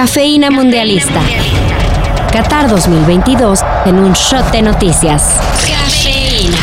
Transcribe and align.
Cafeína 0.00 0.50
Mundialista. 0.50 1.20
Qatar 2.32 2.70
2022 2.70 3.60
en 3.84 3.96
un 3.96 4.14
shot 4.14 4.50
de 4.50 4.62
noticias. 4.62 5.22
Cafeína. 5.68 6.56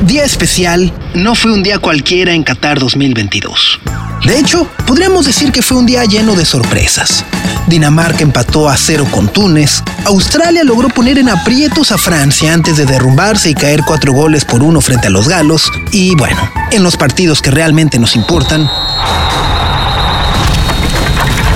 Día 0.00 0.24
especial, 0.24 0.92
no 1.14 1.36
fue 1.36 1.52
un 1.52 1.62
día 1.62 1.78
cualquiera 1.78 2.34
en 2.34 2.42
Qatar 2.42 2.80
2022. 2.80 3.78
De 4.26 4.40
hecho, 4.40 4.68
podríamos 4.88 5.24
decir 5.24 5.52
que 5.52 5.62
fue 5.62 5.78
un 5.78 5.86
día 5.86 6.04
lleno 6.04 6.34
de 6.34 6.44
sorpresas. 6.44 7.24
Dinamarca 7.68 8.24
empató 8.24 8.68
a 8.68 8.76
cero 8.76 9.06
con 9.08 9.28
Túnez, 9.28 9.80
Australia 10.06 10.64
logró 10.64 10.88
poner 10.88 11.18
en 11.18 11.28
aprietos 11.28 11.92
a 11.92 11.98
Francia 11.98 12.52
antes 12.52 12.76
de 12.76 12.86
derrumbarse 12.86 13.50
y 13.50 13.54
caer 13.54 13.82
cuatro 13.86 14.12
goles 14.12 14.44
por 14.44 14.64
uno 14.64 14.80
frente 14.80 15.06
a 15.06 15.10
los 15.10 15.28
galos, 15.28 15.70
y 15.92 16.16
bueno, 16.16 16.50
en 16.72 16.82
los 16.82 16.96
partidos 16.96 17.40
que 17.40 17.52
realmente 17.52 18.00
nos 18.00 18.16
importan, 18.16 18.68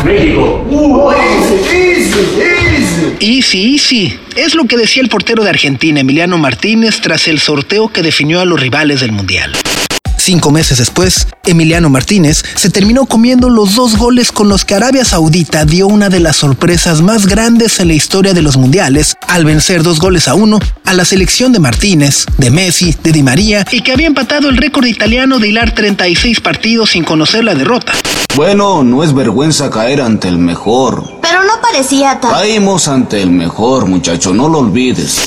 México. 0.08 0.64
Uh, 0.70 1.12
easy, 1.12 1.54
easy, 1.70 3.16
Easy, 3.20 3.74
easy. 3.74 4.18
Es 4.36 4.54
lo 4.54 4.64
que 4.64 4.76
decía 4.76 5.02
el 5.02 5.08
portero 5.08 5.44
de 5.44 5.50
Argentina, 5.50 6.00
Emiliano 6.00 6.38
Martínez, 6.38 7.00
tras 7.02 7.28
el 7.28 7.40
sorteo 7.40 7.88
que 7.88 8.02
definió 8.02 8.40
a 8.40 8.46
los 8.46 8.58
rivales 8.58 9.00
del 9.00 9.12
Mundial. 9.12 9.52
Cinco 10.16 10.50
meses 10.50 10.78
después, 10.78 11.26
Emiliano 11.46 11.88
Martínez 11.90 12.42
se 12.54 12.70
terminó 12.70 13.06
comiendo 13.06 13.48
los 13.48 13.74
dos 13.74 13.96
goles 13.96 14.32
con 14.32 14.48
los 14.48 14.64
que 14.64 14.74
Arabia 14.74 15.04
Saudita 15.04 15.64
dio 15.64 15.86
una 15.86 16.08
de 16.08 16.20
las 16.20 16.36
sorpresas 16.36 17.00
más 17.00 17.26
grandes 17.26 17.80
en 17.80 17.88
la 17.88 17.94
historia 17.94 18.34
de 18.34 18.42
los 18.42 18.56
mundiales 18.56 19.16
al 19.26 19.44
vencer 19.44 19.82
dos 19.82 20.00
goles 20.00 20.28
a 20.28 20.34
uno 20.34 20.58
a 20.84 20.92
la 20.92 21.04
selección 21.04 21.52
de 21.52 21.60
Martínez, 21.60 22.26
de 22.36 22.50
Messi, 22.50 22.94
de 23.02 23.12
Di 23.12 23.22
María 23.22 23.64
y 23.70 23.80
que 23.80 23.92
había 23.92 24.06
empatado 24.06 24.50
el 24.50 24.56
récord 24.58 24.86
italiano 24.86 25.38
de 25.38 25.48
hilar 25.48 25.74
36 25.74 26.40
partidos 26.40 26.90
sin 26.90 27.04
conocer 27.04 27.44
la 27.44 27.54
derrota. 27.54 27.92
Bueno, 28.38 28.84
no 28.84 29.02
es 29.02 29.12
vergüenza 29.12 29.68
caer 29.68 30.00
ante 30.00 30.28
el 30.28 30.38
mejor. 30.38 31.02
Pero 31.20 31.42
no 31.42 31.60
parecía 31.60 32.20
tan... 32.20 32.30
Caímos 32.30 32.86
ante 32.86 33.20
el 33.20 33.32
mejor, 33.32 33.86
muchacho, 33.86 34.32
no 34.32 34.48
lo 34.48 34.58
olvides. 34.58 35.22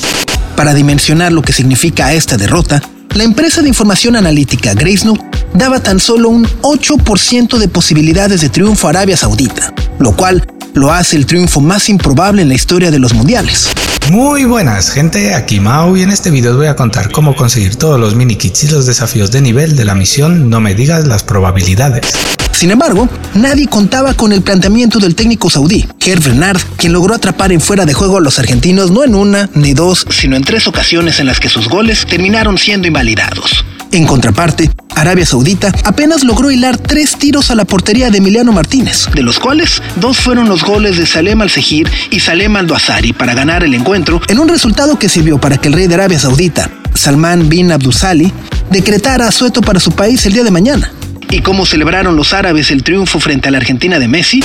Para 0.56 0.72
dimensionar 0.72 1.30
lo 1.30 1.42
que 1.42 1.52
significa 1.52 2.14
esta 2.14 2.38
derrota, 2.38 2.80
la 3.14 3.24
empresa 3.24 3.60
de 3.60 3.68
información 3.68 4.16
analítica 4.16 4.72
Gracenote 4.72 5.22
daba 5.52 5.80
tan 5.80 6.00
solo 6.00 6.30
un 6.30 6.46
8% 6.62 7.58
de 7.58 7.68
posibilidades 7.68 8.40
de 8.40 8.48
triunfo 8.48 8.86
a 8.86 8.90
Arabia 8.92 9.18
Saudita, 9.18 9.74
lo 9.98 10.16
cual 10.16 10.46
lo 10.72 10.90
hace 10.90 11.16
el 11.16 11.26
triunfo 11.26 11.60
más 11.60 11.90
improbable 11.90 12.40
en 12.40 12.48
la 12.48 12.54
historia 12.54 12.90
de 12.90 12.98
los 12.98 13.12
mundiales. 13.12 13.68
Muy 14.10 14.46
buenas 14.46 14.90
gente, 14.90 15.34
aquí 15.34 15.60
Mau 15.60 15.98
y 15.98 16.02
en 16.02 16.08
este 16.08 16.30
video 16.30 16.52
os 16.52 16.56
voy 16.56 16.66
a 16.68 16.76
contar 16.76 17.12
cómo 17.12 17.36
conseguir 17.36 17.76
todos 17.76 18.00
los 18.00 18.14
mini 18.14 18.36
kits 18.36 18.64
y 18.64 18.68
los 18.68 18.86
desafíos 18.86 19.30
de 19.30 19.42
nivel 19.42 19.76
de 19.76 19.84
la 19.84 19.94
misión 19.94 20.48
No 20.48 20.60
me 20.60 20.74
digas 20.74 21.06
las 21.06 21.22
probabilidades. 21.22 22.14
Sin 22.62 22.70
embargo, 22.70 23.08
nadie 23.34 23.66
contaba 23.66 24.14
con 24.14 24.30
el 24.32 24.40
planteamiento 24.40 25.00
del 25.00 25.16
técnico 25.16 25.50
saudí, 25.50 25.84
Herb 25.98 26.22
Renard, 26.22 26.60
quien 26.76 26.92
logró 26.92 27.12
atrapar 27.12 27.50
en 27.50 27.60
fuera 27.60 27.86
de 27.86 27.92
juego 27.92 28.18
a 28.18 28.20
los 28.20 28.38
argentinos 28.38 28.92
no 28.92 29.02
en 29.02 29.16
una 29.16 29.50
ni 29.54 29.74
dos, 29.74 30.06
sino 30.10 30.36
en 30.36 30.44
tres 30.44 30.68
ocasiones 30.68 31.18
en 31.18 31.26
las 31.26 31.40
que 31.40 31.48
sus 31.48 31.68
goles 31.68 32.06
terminaron 32.06 32.58
siendo 32.58 32.86
invalidados. 32.86 33.64
En 33.90 34.06
contraparte, 34.06 34.70
Arabia 34.94 35.26
Saudita 35.26 35.72
apenas 35.82 36.22
logró 36.22 36.52
hilar 36.52 36.78
tres 36.78 37.16
tiros 37.16 37.50
a 37.50 37.56
la 37.56 37.64
portería 37.64 38.10
de 38.10 38.18
Emiliano 38.18 38.52
Martínez, 38.52 39.08
de 39.12 39.22
los 39.22 39.40
cuales 39.40 39.82
dos 39.96 40.18
fueron 40.18 40.48
los 40.48 40.62
goles 40.62 40.96
de 40.96 41.06
Salem 41.06 41.42
al-Sehir 41.42 41.90
y 42.12 42.20
Salem 42.20 42.54
al-Duasari 42.54 43.12
para 43.12 43.34
ganar 43.34 43.64
el 43.64 43.74
encuentro, 43.74 44.20
en 44.28 44.38
un 44.38 44.46
resultado 44.46 45.00
que 45.00 45.08
sirvió 45.08 45.40
para 45.40 45.56
que 45.56 45.66
el 45.66 45.74
rey 45.74 45.88
de 45.88 45.94
Arabia 45.94 46.20
Saudita, 46.20 46.70
Salman 46.94 47.48
bin 47.48 47.72
Abdusali, 47.72 48.32
decretara 48.70 49.26
asueto 49.26 49.62
para 49.62 49.80
su 49.80 49.90
país 49.90 50.24
el 50.26 50.34
día 50.34 50.44
de 50.44 50.52
mañana. 50.52 50.92
¿Y 51.32 51.40
cómo 51.40 51.64
celebraron 51.64 52.14
los 52.14 52.34
árabes 52.34 52.70
el 52.70 52.82
triunfo 52.82 53.18
frente 53.18 53.48
a 53.48 53.50
la 53.50 53.56
Argentina 53.56 53.98
de 53.98 54.06
Messi? 54.06 54.44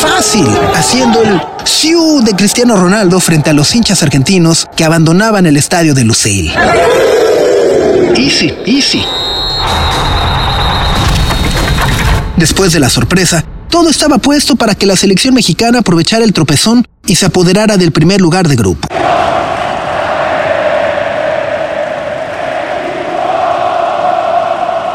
Fácil, 0.00 0.44
haciendo 0.74 1.22
el 1.22 1.40
siu 1.64 2.20
de 2.24 2.32
Cristiano 2.32 2.76
Ronaldo 2.76 3.20
frente 3.20 3.50
a 3.50 3.52
los 3.52 3.72
hinchas 3.76 4.02
argentinos 4.02 4.66
que 4.76 4.84
abandonaban 4.84 5.46
el 5.46 5.56
estadio 5.56 5.94
de 5.94 6.02
Lusail. 6.02 6.52
Easy, 8.16 8.52
easy. 8.66 9.04
Después 12.36 12.72
de 12.72 12.80
la 12.80 12.90
sorpresa, 12.90 13.44
todo 13.70 13.88
estaba 13.88 14.18
puesto 14.18 14.56
para 14.56 14.74
que 14.74 14.86
la 14.86 14.96
selección 14.96 15.34
mexicana 15.34 15.78
aprovechara 15.78 16.24
el 16.24 16.32
tropezón 16.32 16.88
y 17.06 17.14
se 17.14 17.26
apoderara 17.26 17.76
del 17.76 17.92
primer 17.92 18.20
lugar 18.20 18.48
de 18.48 18.56
grupo. 18.56 18.88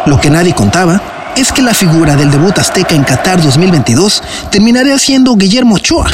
Lo 0.05 0.19
que 0.19 0.29
nadie 0.29 0.53
contaba 0.53 1.01
es 1.37 1.53
que 1.53 1.61
la 1.61 1.73
figura 1.73 2.17
del 2.17 2.29
debut 2.29 2.57
azteca 2.57 2.93
en 2.93 3.05
Qatar 3.05 3.41
2022 3.41 4.21
terminaría 4.51 4.99
siendo 4.99 5.35
Guillermo 5.35 5.75
Ochoa. 5.75 6.11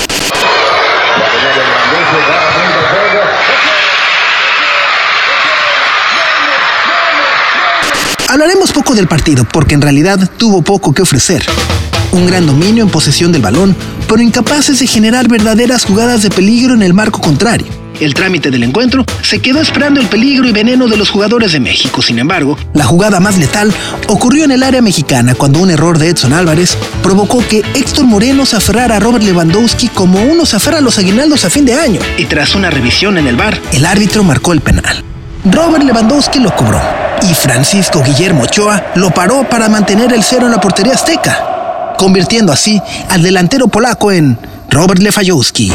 Hablaremos 8.27 8.71
poco 8.71 8.93
del 8.93 9.07
partido 9.07 9.43
porque 9.43 9.73
en 9.73 9.81
realidad 9.81 10.19
tuvo 10.37 10.61
poco 10.61 10.93
que 10.93 11.01
ofrecer. 11.01 11.43
Un 12.11 12.27
gran 12.27 12.45
dominio 12.45 12.83
en 12.83 12.91
posesión 12.91 13.31
del 13.31 13.41
balón, 13.41 13.75
pero 14.07 14.21
incapaces 14.21 14.77
de 14.77 14.85
generar 14.85 15.27
verdaderas 15.27 15.85
jugadas 15.85 16.21
de 16.21 16.29
peligro 16.29 16.75
en 16.75 16.83
el 16.83 16.93
marco 16.93 17.21
contrario. 17.21 17.88
El 17.99 18.13
trámite 18.13 18.49
del 18.49 18.63
encuentro 18.63 19.05
se 19.21 19.39
quedó 19.39 19.61
esperando 19.61 19.99
el 19.99 20.07
peligro 20.07 20.47
y 20.47 20.51
veneno 20.51 20.87
de 20.87 20.95
los 20.95 21.09
jugadores 21.09 21.51
de 21.51 21.59
México. 21.59 22.01
Sin 22.01 22.17
embargo, 22.17 22.57
la 22.73 22.85
jugada 22.85 23.19
más 23.19 23.37
letal 23.37 23.73
ocurrió 24.07 24.45
en 24.45 24.51
el 24.51 24.63
área 24.63 24.81
mexicana 24.81 25.35
cuando 25.35 25.59
un 25.59 25.69
error 25.69 25.97
de 25.97 26.09
Edson 26.09 26.33
Álvarez 26.33 26.77
provocó 27.03 27.45
que 27.45 27.63
Héctor 27.73 28.05
Moreno 28.05 28.45
se 28.45 28.55
a 28.55 28.99
Robert 28.99 29.23
Lewandowski 29.23 29.89
como 29.89 30.21
uno 30.21 30.45
se 30.45 30.55
a 30.77 30.81
los 30.81 30.97
aguinaldos 30.97 31.43
a 31.43 31.49
fin 31.49 31.65
de 31.65 31.73
año. 31.73 31.99
Y 32.17 32.25
tras 32.25 32.55
una 32.55 32.69
revisión 32.69 33.17
en 33.17 33.27
el 33.27 33.35
bar, 33.35 33.59
el 33.73 33.85
árbitro 33.85 34.23
marcó 34.23 34.53
el 34.53 34.61
penal. 34.61 35.03
Robert 35.45 35.83
Lewandowski 35.83 36.39
lo 36.39 36.55
cobró 36.55 36.81
y 37.21 37.33
Francisco 37.33 38.01
Guillermo 38.03 38.43
Ochoa 38.43 38.91
lo 38.95 39.09
paró 39.11 39.47
para 39.49 39.67
mantener 39.67 40.13
el 40.13 40.23
cero 40.23 40.45
en 40.45 40.51
la 40.51 40.61
portería 40.61 40.93
azteca, 40.93 41.95
convirtiendo 41.97 42.53
así 42.53 42.81
al 43.09 43.23
delantero 43.23 43.67
polaco 43.67 44.11
en 44.11 44.37
Robert 44.69 45.01
Lewandowski. 45.01 45.71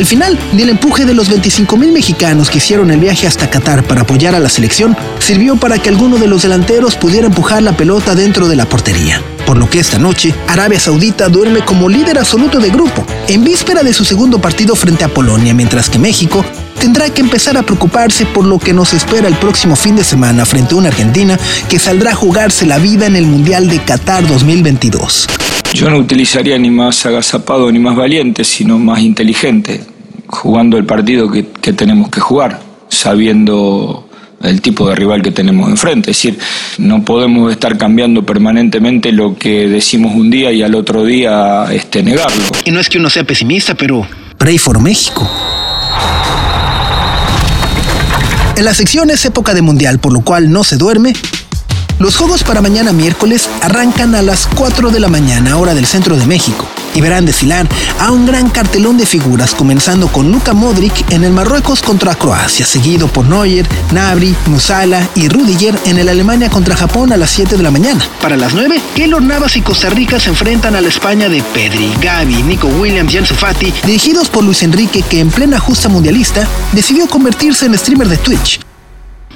Al 0.00 0.06
final, 0.06 0.38
ni 0.54 0.62
el 0.62 0.70
empuje 0.70 1.04
de 1.04 1.12
los 1.12 1.28
25 1.28 1.76
mil 1.76 1.92
mexicanos 1.92 2.48
que 2.48 2.56
hicieron 2.56 2.90
el 2.90 3.00
viaje 3.00 3.26
hasta 3.26 3.50
Qatar 3.50 3.84
para 3.84 4.00
apoyar 4.00 4.34
a 4.34 4.40
la 4.40 4.48
selección 4.48 4.96
sirvió 5.18 5.56
para 5.56 5.78
que 5.78 5.90
alguno 5.90 6.16
de 6.16 6.26
los 6.26 6.40
delanteros 6.40 6.96
pudiera 6.96 7.26
empujar 7.26 7.62
la 7.62 7.76
pelota 7.76 8.14
dentro 8.14 8.48
de 8.48 8.56
la 8.56 8.66
portería. 8.66 9.22
Por 9.44 9.58
lo 9.58 9.68
que 9.68 9.78
esta 9.78 9.98
noche, 9.98 10.34
Arabia 10.48 10.80
Saudita 10.80 11.28
duerme 11.28 11.62
como 11.66 11.86
líder 11.86 12.16
absoluto 12.16 12.60
de 12.60 12.70
grupo, 12.70 13.04
en 13.28 13.44
víspera 13.44 13.82
de 13.82 13.92
su 13.92 14.06
segundo 14.06 14.40
partido 14.40 14.74
frente 14.74 15.04
a 15.04 15.08
Polonia, 15.08 15.52
mientras 15.52 15.90
que 15.90 15.98
México 15.98 16.42
tendrá 16.80 17.10
que 17.10 17.20
empezar 17.20 17.58
a 17.58 17.62
preocuparse 17.62 18.24
por 18.24 18.46
lo 18.46 18.58
que 18.58 18.72
nos 18.72 18.94
espera 18.94 19.28
el 19.28 19.36
próximo 19.36 19.76
fin 19.76 19.96
de 19.96 20.04
semana 20.04 20.46
frente 20.46 20.72
a 20.72 20.78
una 20.78 20.88
Argentina 20.88 21.38
que 21.68 21.78
saldrá 21.78 22.12
a 22.12 22.14
jugarse 22.14 22.64
la 22.64 22.78
vida 22.78 23.04
en 23.04 23.16
el 23.16 23.26
Mundial 23.26 23.68
de 23.68 23.84
Qatar 23.84 24.26
2022. 24.26 25.26
Yo 25.72 25.88
no 25.88 25.98
utilizaría 25.98 26.58
ni 26.58 26.70
más 26.70 27.06
agazapado 27.06 27.70
ni 27.70 27.78
más 27.78 27.96
valiente, 27.96 28.44
sino 28.44 28.78
más 28.78 29.00
inteligente, 29.00 29.80
jugando 30.26 30.76
el 30.76 30.84
partido 30.84 31.30
que, 31.30 31.42
tenemos 31.72 32.10
que 32.10 32.20
jugar, 32.20 32.60
sabiendo 32.88 34.08
el 34.42 34.60
tipo 34.60 34.88
de 34.88 34.96
rival 34.96 35.22
que 35.22 35.30
tenemos 35.30 35.70
enfrente. 35.70 36.10
Es 36.10 36.16
decir, 36.16 36.38
no 36.78 37.04
podemos 37.04 37.52
estar 37.52 37.78
cambiando 37.78 38.26
permanentemente 38.26 39.12
lo 39.12 39.36
que 39.36 39.68
decimos 39.68 40.14
un 40.14 40.30
día 40.30 40.50
y 40.50 40.62
al 40.62 40.74
otro 40.74 41.04
día 41.04 41.66
este, 41.72 42.02
negarlo. 42.02 42.42
Y 42.64 42.72
no 42.72 42.80
es 42.80 42.88
que 42.88 42.98
uno 42.98 43.08
sea 43.08 43.24
pesimista, 43.24 43.74
pero 43.74 44.06
pray 44.38 44.58
for 44.58 44.80
México. 44.80 45.28
En 48.56 48.64
la 48.64 48.74
sección 48.74 49.08
es 49.10 49.24
época 49.24 49.54
de 49.54 49.62
mundial, 49.62 50.00
por 50.00 50.12
lo 50.12 50.20
cual 50.22 50.50
no 50.50 50.64
se 50.64 50.76
duerme. 50.76 51.14
Los 52.00 52.16
juegos 52.16 52.44
para 52.44 52.62
mañana 52.62 52.94
miércoles 52.94 53.46
arrancan 53.60 54.14
a 54.14 54.22
las 54.22 54.46
4 54.56 54.88
de 54.88 55.00
la 55.00 55.08
mañana, 55.08 55.58
hora 55.58 55.74
del 55.74 55.84
centro 55.84 56.16
de 56.16 56.24
México, 56.24 56.66
y 56.94 57.02
verán 57.02 57.26
desfilar 57.26 57.68
a 57.98 58.10
un 58.10 58.24
gran 58.24 58.48
cartelón 58.48 58.96
de 58.96 59.04
figuras, 59.04 59.54
comenzando 59.54 60.08
con 60.08 60.32
Luka 60.32 60.54
Modric 60.54 61.12
en 61.12 61.24
el 61.24 61.32
Marruecos 61.34 61.82
contra 61.82 62.14
Croacia, 62.14 62.64
seguido 62.64 63.06
por 63.08 63.26
Neuer, 63.26 63.68
Nabri, 63.92 64.34
Musala 64.46 65.06
y 65.14 65.28
Rudiger 65.28 65.78
en 65.84 65.98
el 65.98 66.08
Alemania 66.08 66.48
contra 66.48 66.74
Japón 66.74 67.12
a 67.12 67.18
las 67.18 67.32
7 67.32 67.58
de 67.58 67.62
la 67.62 67.70
mañana. 67.70 68.02
Para 68.22 68.38
las 68.38 68.54
9, 68.54 68.80
Keylor 68.94 69.20
Navas 69.20 69.56
y 69.56 69.60
Costa 69.60 69.90
Rica 69.90 70.18
se 70.18 70.30
enfrentan 70.30 70.74
a 70.76 70.80
la 70.80 70.88
España 70.88 71.28
de 71.28 71.42
Pedri, 71.52 71.92
Gavi, 72.00 72.42
Nico 72.42 72.68
Williams 72.68 73.12
y 73.12 73.18
Ansu 73.18 73.34
Fati, 73.34 73.74
dirigidos 73.84 74.30
por 74.30 74.42
Luis 74.42 74.62
Enrique, 74.62 75.02
que 75.02 75.20
en 75.20 75.28
plena 75.30 75.58
justa 75.58 75.90
mundialista 75.90 76.48
decidió 76.72 77.06
convertirse 77.08 77.66
en 77.66 77.76
streamer 77.76 78.08
de 78.08 78.16
Twitch. 78.16 78.69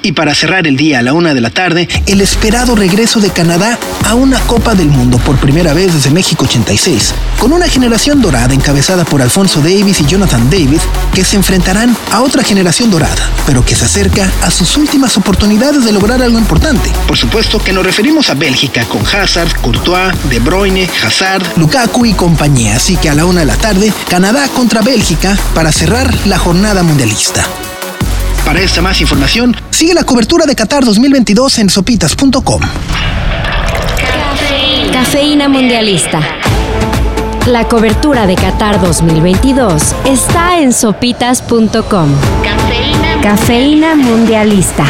Y 0.04 0.12
para 0.12 0.34
cerrar 0.34 0.66
el 0.66 0.76
día 0.76 0.98
a 0.98 1.02
la 1.02 1.14
una 1.14 1.32
de 1.32 1.40
la 1.40 1.48
tarde, 1.48 1.88
el 2.04 2.20
esperado 2.20 2.76
regreso 2.76 3.20
de 3.20 3.30
Canadá 3.30 3.78
a 4.06 4.14
una 4.14 4.38
Copa 4.40 4.74
del 4.74 4.88
Mundo 4.88 5.16
por 5.16 5.38
primera 5.38 5.72
vez 5.72 5.94
desde 5.94 6.10
México 6.10 6.44
86, 6.44 7.14
con 7.38 7.54
una 7.54 7.68
generación 7.68 8.20
dorada 8.20 8.52
encabezada 8.52 9.06
por 9.06 9.22
Alfonso 9.22 9.62
Davis 9.62 10.02
y 10.02 10.04
Jonathan 10.04 10.50
David, 10.50 10.80
que 11.14 11.24
se 11.24 11.36
enfrentarán 11.36 11.96
a 12.12 12.20
otra 12.20 12.44
generación 12.44 12.90
dorada, 12.90 13.30
pero 13.46 13.64
que 13.64 13.74
se 13.74 13.86
acerca 13.86 14.30
a 14.42 14.50
sus 14.50 14.76
últimas 14.76 15.16
oportunidades 15.16 15.86
de 15.86 15.92
lograr 15.92 16.20
algo 16.22 16.38
importante. 16.38 16.92
Por 17.06 17.16
supuesto 17.16 17.58
que 17.58 17.72
nos 17.72 17.86
referimos 17.86 18.28
a 18.28 18.34
Bélgica 18.34 18.84
con 18.84 19.00
Hazard, 19.06 19.58
Courtois, 19.62 20.12
De 20.28 20.38
Bruyne, 20.38 20.86
Hazard, 21.02 21.56
Lukaku 21.56 22.04
y 22.04 22.12
compañía, 22.12 22.76
así 22.76 22.98
que 22.98 23.08
a 23.08 23.14
la 23.14 23.24
una 23.24 23.40
de 23.40 23.46
la 23.46 23.56
tarde, 23.56 23.90
Canadá 24.10 24.48
contra 24.48 24.82
Bélgica 24.82 25.34
para 25.54 25.72
cerrar 25.72 26.14
la 26.26 26.36
jornada 26.36 26.82
mundialista. 26.82 27.48
Para 28.44 28.60
esta 28.60 28.82
más 28.82 29.00
información, 29.00 29.56
sigue 29.70 29.94
la 29.94 30.04
cobertura 30.04 30.44
de 30.44 30.54
Qatar 30.54 30.84
2022 30.84 31.58
en 31.58 31.70
sopitas.com. 31.70 32.60
Cafeína 34.92 35.48
Mundialista. 35.48 36.20
La 37.46 37.66
cobertura 37.68 38.26
de 38.26 38.34
Qatar 38.36 38.80
2022 38.80 39.94
está 40.04 40.58
en 40.60 40.72
sopitas.com. 40.72 42.08
Cafeína 43.22 43.94
Mundialista. 43.94 44.84